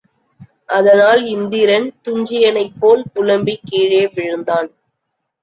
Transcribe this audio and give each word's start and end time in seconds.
அதனால் 0.67 1.21
இந்திரன் 1.25 1.85
துஞ்சியனைப் 2.07 2.79
போல் 2.79 3.03
புலம்பிக் 3.13 3.65
கீழே 3.65 4.03
விழுந்தான். 4.13 4.69